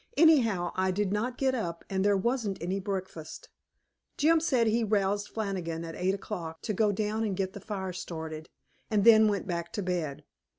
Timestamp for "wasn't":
2.17-2.57